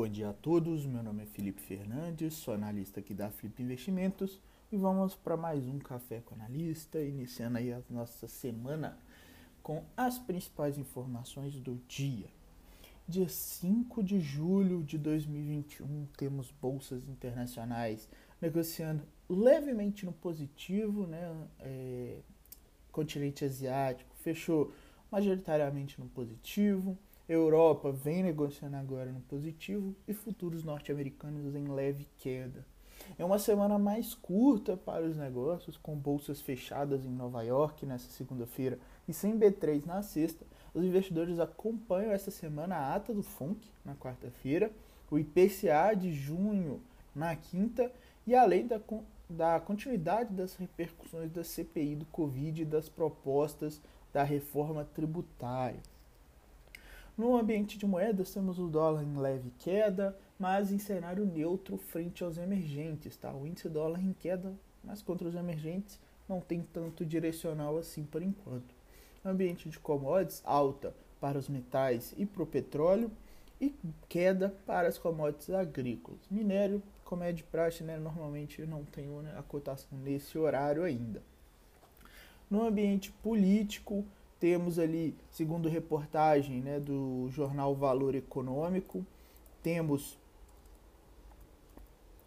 dia 0.00 0.30
a 0.30 0.32
todos. 0.32 0.86
Meu 0.86 1.02
nome 1.02 1.22
é 1.22 1.26
Felipe 1.26 1.60
Fernandes, 1.60 2.32
sou 2.34 2.54
analista 2.54 2.98
aqui 2.98 3.12
da 3.12 3.30
Flip 3.30 3.62
Investimentos 3.62 4.40
e 4.72 4.76
vamos 4.76 5.14
para 5.14 5.36
mais 5.36 5.68
um 5.68 5.78
café 5.78 6.22
com 6.24 6.34
analista, 6.34 6.98
iniciando 6.98 7.58
aí 7.58 7.70
a 7.70 7.82
nossa 7.90 8.26
semana 8.26 8.98
com 9.62 9.84
as 9.94 10.18
principais 10.18 10.78
informações 10.78 11.60
do 11.60 11.78
dia. 11.86 12.26
Dia 13.06 13.28
5 13.28 14.02
de 14.02 14.18
julho 14.18 14.82
de 14.82 14.96
2021, 14.96 16.06
temos 16.16 16.50
bolsas 16.50 17.06
internacionais 17.06 18.08
negociando 18.40 19.02
levemente 19.28 20.06
no 20.06 20.12
positivo, 20.12 21.06
né? 21.06 21.36
É, 21.60 22.16
continente 22.90 23.44
asiático 23.44 24.10
fechou 24.16 24.72
majoritariamente 25.10 26.00
no 26.00 26.06
positivo. 26.08 26.96
Europa 27.28 27.92
vem 27.92 28.22
negociando 28.22 28.76
agora 28.76 29.12
no 29.12 29.20
positivo 29.20 29.94
e 30.08 30.12
futuros 30.12 30.64
norte-americanos 30.64 31.54
em 31.54 31.68
leve 31.68 32.06
queda. 32.18 32.66
É 33.18 33.24
uma 33.24 33.38
semana 33.38 33.78
mais 33.78 34.14
curta 34.14 34.76
para 34.76 35.04
os 35.04 35.16
negócios, 35.16 35.76
com 35.76 35.96
bolsas 35.96 36.40
fechadas 36.40 37.04
em 37.04 37.10
Nova 37.10 37.42
York 37.42 37.86
nessa 37.86 38.10
segunda-feira 38.10 38.78
e 39.08 39.12
sem 39.12 39.38
B3 39.38 39.84
na 39.86 40.02
sexta. 40.02 40.44
Os 40.74 40.84
investidores 40.84 41.38
acompanham 41.38 42.12
essa 42.12 42.30
semana 42.30 42.76
a 42.76 42.94
ata 42.94 43.12
do 43.12 43.22
FONC 43.22 43.58
na 43.84 43.94
quarta-feira, 43.94 44.70
o 45.10 45.18
IPCA 45.18 45.94
de 45.94 46.12
junho 46.12 46.80
na 47.14 47.36
quinta 47.36 47.92
e 48.26 48.34
a 48.34 48.44
lei 48.44 48.62
da, 48.62 48.80
da 49.28 49.60
continuidade 49.60 50.32
das 50.32 50.54
repercussões 50.54 51.30
da 51.30 51.44
CPI 51.44 51.96
do 51.96 52.06
Covid 52.06 52.62
e 52.62 52.64
das 52.64 52.88
propostas 52.88 53.80
da 54.12 54.22
reforma 54.22 54.84
tributária. 54.84 55.80
No 57.16 57.36
ambiente 57.36 57.76
de 57.76 57.86
moedas, 57.86 58.32
temos 58.32 58.58
o 58.58 58.68
dólar 58.68 59.02
em 59.02 59.16
leve 59.16 59.52
queda, 59.58 60.16
mas 60.38 60.72
em 60.72 60.78
cenário 60.78 61.26
neutro 61.26 61.76
frente 61.76 62.24
aos 62.24 62.38
emergentes. 62.38 63.16
Tá? 63.16 63.32
O 63.32 63.46
índice 63.46 63.68
dólar 63.68 64.02
em 64.02 64.14
queda, 64.14 64.54
mas 64.82 65.02
contra 65.02 65.28
os 65.28 65.34
emergentes 65.34 65.98
não 66.28 66.40
tem 66.40 66.62
tanto 66.72 67.04
direcional 67.04 67.76
assim 67.76 68.04
por 68.04 68.22
enquanto. 68.22 68.74
Ambiente 69.24 69.68
de 69.68 69.78
commodities, 69.78 70.42
alta 70.44 70.94
para 71.20 71.38
os 71.38 71.48
metais 71.48 72.14
e 72.16 72.24
para 72.26 72.42
o 72.42 72.46
petróleo 72.46 73.10
e 73.60 73.74
queda 74.08 74.52
para 74.66 74.88
as 74.88 74.98
commodities 74.98 75.50
agrícolas. 75.50 76.18
Minério, 76.30 76.82
como 77.04 77.22
é 77.22 77.30
de 77.30 77.44
praxe, 77.44 77.84
né, 77.84 77.96
normalmente 77.98 78.64
não 78.66 78.84
tem 78.84 79.06
né, 79.06 79.34
a 79.38 79.42
cotação 79.42 79.96
nesse 79.98 80.36
horário 80.36 80.82
ainda. 80.82 81.22
No 82.50 82.66
ambiente 82.66 83.12
político, 83.12 84.04
temos 84.42 84.76
ali, 84.76 85.14
segundo 85.30 85.68
reportagem 85.68 86.60
né, 86.60 86.80
do 86.80 87.28
jornal 87.30 87.76
Valor 87.76 88.16
Econômico, 88.16 89.06
temos 89.62 90.18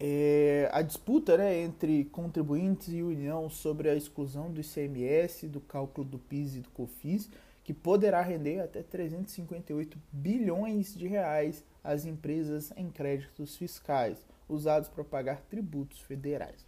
é, 0.00 0.68
a 0.72 0.82
disputa 0.82 1.36
né, 1.36 1.60
entre 1.60 2.06
contribuintes 2.06 2.88
e 2.88 3.00
União 3.00 3.48
sobre 3.48 3.88
a 3.88 3.94
exclusão 3.94 4.50
do 4.50 4.60
ICMS, 4.60 5.46
do 5.46 5.60
cálculo 5.60 6.04
do 6.04 6.18
PIS 6.18 6.56
e 6.56 6.60
do 6.62 6.70
COFINS, 6.70 7.30
que 7.62 7.72
poderá 7.72 8.20
render 8.22 8.58
até 8.58 8.82
358 8.82 9.96
bilhões 10.10 10.92
de 10.92 11.06
reais 11.06 11.62
às 11.84 12.06
empresas 12.06 12.72
em 12.76 12.90
créditos 12.90 13.56
fiscais, 13.56 14.18
usados 14.48 14.88
para 14.88 15.04
pagar 15.04 15.42
tributos 15.42 16.00
federais. 16.00 16.66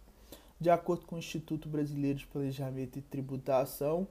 De 0.57 0.69
acordo 0.69 1.05
com 1.05 1.17
o 1.17 1.19
Instituto 1.19 1.67
Brasileiro 1.67 2.19
de 2.19 2.27
Planejamento 2.27 2.97
e 2.97 3.01
Tributação, 3.01 4.07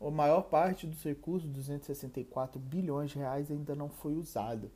a 0.00 0.10
maior 0.10 0.42
parte 0.42 0.86
dos 0.86 1.02
recursos, 1.02 1.50
264 1.50 2.58
bilhões 2.60 3.10
de 3.10 3.18
reais, 3.18 3.50
ainda 3.50 3.74
não 3.74 3.88
foi 3.88 4.14
usada. 4.14 4.70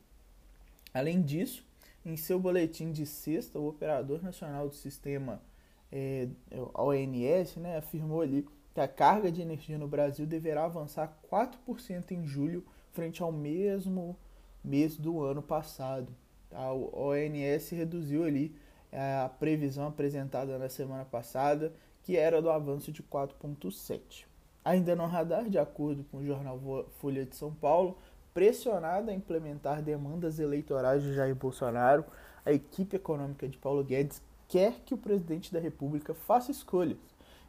Além 0.93 1.21
disso, 1.21 1.65
em 2.05 2.17
seu 2.17 2.39
boletim 2.39 2.91
de 2.91 3.05
sexta, 3.05 3.57
o 3.57 3.67
Operador 3.67 4.21
Nacional 4.21 4.67
do 4.67 4.75
Sistema 4.75 5.41
é, 5.91 6.27
ONS 6.73 7.55
né, 7.57 7.77
afirmou 7.77 8.21
ali 8.21 8.45
que 8.73 8.79
a 8.79 8.87
carga 8.87 9.31
de 9.31 9.41
energia 9.41 9.77
no 9.77 9.87
Brasil 9.87 10.25
deverá 10.25 10.65
avançar 10.65 11.17
4% 11.31 12.11
em 12.11 12.25
julho 12.25 12.65
frente 12.91 13.21
ao 13.21 13.31
mesmo 13.31 14.17
mês 14.63 14.97
do 14.97 15.21
ano 15.21 15.41
passado. 15.41 16.13
A 16.51 16.73
ONS 16.73 17.69
reduziu 17.69 18.23
ali 18.23 18.55
é, 18.91 19.21
a 19.23 19.29
previsão 19.29 19.87
apresentada 19.87 20.57
na 20.57 20.69
semana 20.69 21.05
passada, 21.05 21.73
que 22.03 22.17
era 22.17 22.41
do 22.41 22.49
avanço 22.49 22.91
de 22.91 23.01
4,7%. 23.01 24.32
Ainda 24.63 24.95
no 24.95 25.05
radar, 25.05 25.49
de 25.49 25.57
acordo 25.57 26.05
com 26.05 26.17
o 26.17 26.25
jornal 26.25 26.59
Folha 26.99 27.25
de 27.25 27.35
São 27.35 27.53
Paulo, 27.53 27.97
pressionada 28.33 29.11
a 29.11 29.15
implementar 29.15 29.81
demandas 29.81 30.39
eleitorais 30.39 31.03
de 31.03 31.13
Jair 31.13 31.35
Bolsonaro, 31.35 32.05
a 32.45 32.51
equipe 32.51 32.95
econômica 32.95 33.47
de 33.47 33.57
Paulo 33.57 33.83
Guedes 33.83 34.21
quer 34.47 34.79
que 34.85 34.93
o 34.93 34.97
presidente 34.97 35.51
da 35.51 35.59
República 35.59 36.13
faça 36.13 36.51
escolhas 36.51 36.97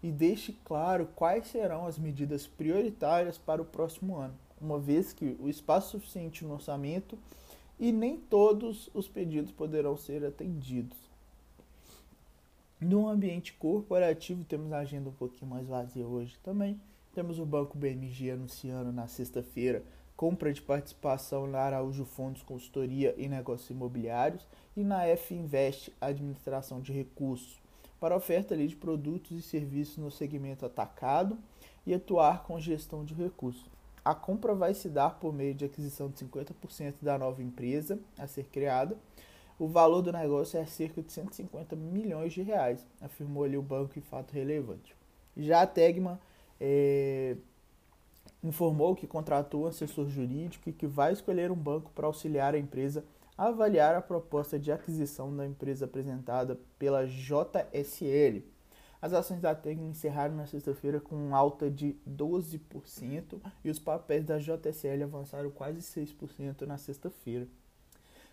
e 0.03 0.11
deixe 0.11 0.53
claro 0.65 1.09
quais 1.15 1.47
serão 1.47 1.87
as 1.87 1.99
medidas 1.99 2.47
prioritárias 2.47 3.39
para 3.39 3.63
o 3.63 3.65
próximo 3.65 4.17
ano, 4.17 4.35
uma 4.61 4.79
vez 4.79 5.13
que 5.13 5.37
o 5.41 5.49
espaço 5.49 5.93
suficiente 5.93 6.45
no 6.45 6.55
orçamento 6.55 7.19
e 7.79 7.91
nem 7.91 8.19
todos 8.19 8.91
os 8.93 9.09
pedidos 9.09 9.51
poderão 9.51 9.97
ser 9.97 10.25
atendidos. 10.25 10.99
No 12.81 13.09
ambiente 13.09 13.55
corporativo, 13.55 14.45
temos 14.45 14.73
a 14.73 14.81
agenda 14.81 15.09
um 15.09 15.15
pouquinho 15.15 15.51
mais 15.51 15.67
vazia 15.67 16.07
hoje 16.07 16.39
também. 16.43 16.79
Temos 17.15 17.39
o 17.39 17.47
Banco 17.47 17.79
BMG 17.79 18.33
anunciando 18.33 18.91
na 18.91 19.07
sexta-feira 19.07 19.85
compra 20.17 20.53
de 20.53 20.61
participação 20.61 21.47
na 21.47 21.61
Araújo 21.61 22.05
Fundos 22.05 22.43
Consultoria 22.43 23.15
e 23.17 23.29
Negócios 23.29 23.71
Imobiliários 23.71 24.45
e 24.77 24.83
na 24.83 25.07
F 25.07 25.33
Invest 25.33 25.93
Administração 26.01 26.81
de 26.81 26.93
Recursos 26.93 27.63
para 28.01 28.17
oferta 28.17 28.53
ali 28.53 28.67
de 28.67 28.75
produtos 28.75 29.31
e 29.31 29.43
serviços 29.43 29.97
no 29.99 30.11
segmento 30.11 30.67
atacado 30.67 31.39
e 31.87 31.95
atuar 31.95 32.43
com 32.43 32.59
gestão 32.59 33.05
de 33.05 33.15
recursos. 33.15 33.71
A 34.05 34.13
compra 34.13 34.53
vai 34.53 34.75
se 34.75 34.89
dar 34.89 35.11
por 35.21 35.33
meio 35.33 35.55
de 35.55 35.65
aquisição 35.65 36.11
de 36.11 36.17
50% 36.17 36.95
da 37.01 37.17
nova 37.17 37.45
empresa 37.45 37.97
a 38.19 38.27
ser 38.27 38.47
criada. 38.47 38.99
O 39.57 39.69
valor 39.69 40.03
do 40.03 40.13
negócio 40.13 40.59
é 40.59 40.67
cerca 40.67 41.01
de 41.01 41.13
150 41.13 41.77
milhões 41.77 42.33
de 42.33 42.43
reais, 42.43 42.85
afirmou 43.01 43.45
ali 43.45 43.57
o 43.57 43.63
banco 43.63 43.97
em 43.99 44.03
fato 44.03 44.33
relevante. 44.33 44.97
Já 45.37 45.63
a 45.63 45.67
Tegma 45.67 46.21
é, 46.61 47.37
informou 48.43 48.95
que 48.95 49.07
contratou 49.07 49.67
assessor 49.67 50.09
jurídico 50.09 50.69
e 50.69 50.73
que 50.73 50.87
vai 50.87 51.13
escolher 51.13 51.51
um 51.51 51.57
banco 51.57 51.91
para 51.95 52.07
auxiliar 52.07 52.55
a 52.55 52.59
empresa 52.59 53.05
a 53.37 53.47
avaliar 53.47 53.95
a 53.97 54.03
proposta 54.03 54.59
de 54.59 54.71
aquisição 54.71 55.35
da 55.35 55.45
empresa 55.45 55.87
apresentada 55.87 56.59
pela 56.79 57.07
JSL. 57.07 58.45
As 59.03 59.13
ações 59.13 59.41
da 59.41 59.55
Tecno 59.55 59.89
encerraram 59.89 60.35
na 60.35 60.47
sexta-feira 60.47 61.01
com 61.01 61.35
alta 61.35 61.71
de 61.71 61.97
12% 62.09 63.39
e 63.63 63.71
os 63.71 63.79
papéis 63.79 64.25
da 64.25 64.39
JSL 64.39 65.03
avançaram 65.03 65.51
quase 65.51 65.81
6% 65.81 66.63
na 66.63 66.79
sexta-feira. 66.79 67.47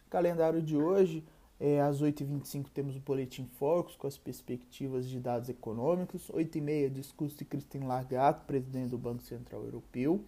Calendário 0.09 0.61
de 0.61 0.77
hoje, 0.77 1.25
é, 1.63 1.79
às 1.79 2.01
8h25 2.01 2.69
temos 2.73 2.95
o 2.95 2.99
Boletim 2.99 3.45
Focus 3.45 3.95
com 3.95 4.07
as 4.07 4.17
perspectivas 4.17 5.07
de 5.07 5.19
dados 5.19 5.47
econômicos. 5.47 6.31
8h30, 6.31 6.89
discurso 6.89 7.37
de 7.37 7.45
Christine 7.45 7.85
Lagarde, 7.85 8.41
presidente 8.47 8.89
do 8.89 8.97
Banco 8.97 9.21
Central 9.21 9.63
Europeu. 9.63 10.25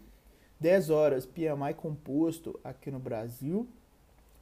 10 0.60 0.92
horas, 0.92 1.26
PMI 1.26 1.74
composto 1.76 2.60
aqui 2.64 2.92
no 2.92 3.00
Brasil. 3.00 3.68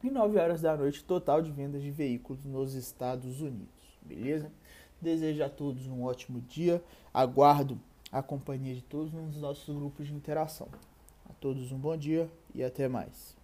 E 0.04 0.10
9 0.10 0.38
horas 0.38 0.62
da 0.62 0.76
noite, 0.76 1.02
total 1.02 1.42
de 1.42 1.50
vendas 1.50 1.82
de 1.82 1.92
veículos 1.92 2.44
nos 2.44 2.74
Estados 2.74 3.40
Unidos. 3.40 3.98
Beleza? 4.02 4.52
Desejo 5.00 5.46
a 5.46 5.50
todos 5.50 5.88
um 5.88 6.04
ótimo 6.04 6.42
dia. 6.42 6.84
Aguardo 7.14 7.80
a 8.12 8.22
companhia 8.22 8.76
de 8.76 8.82
todos 8.82 9.14
nos 9.14 9.38
nossos 9.38 9.74
grupos 9.74 10.08
de 10.08 10.14
interação. 10.14 10.68
A 11.30 11.32
todos 11.40 11.72
um 11.72 11.78
bom 11.78 11.96
dia 11.96 12.30
e 12.54 12.62
até 12.62 12.90
mais. 12.90 13.41